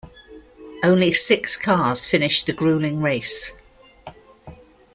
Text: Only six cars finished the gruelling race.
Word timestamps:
Only 0.83 1.13
six 1.13 1.55
cars 1.55 2.05
finished 2.05 2.47
the 2.47 2.53
gruelling 2.53 3.01
race. 3.03 3.55